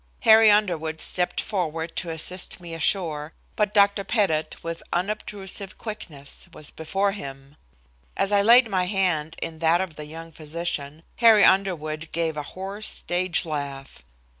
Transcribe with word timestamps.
Harry 0.21 0.49
Underwood 0.49 0.99
stepped 0.99 1.39
forward 1.39 1.95
to 1.97 2.09
assist 2.09 2.59
me 2.59 2.73
ashore, 2.73 3.33
but 3.55 3.71
Dr. 3.71 4.03
Pettit, 4.03 4.55
with 4.63 4.81
unobtrusive 4.91 5.77
quickness, 5.77 6.49
was 6.51 6.71
before 6.71 7.11
him. 7.11 7.55
As 8.17 8.31
I 8.31 8.41
laid 8.41 8.67
my 8.67 8.85
hand 8.85 9.35
in 9.43 9.59
that 9.59 9.79
of 9.79 9.97
the 9.97 10.05
young 10.05 10.31
physician, 10.31 11.03
Harry 11.17 11.43
Underwood 11.45 12.09
gave 12.11 12.35
a 12.35 12.41
hoarse 12.57 12.87
stage 12.87 13.45
laugh. 13.45 14.01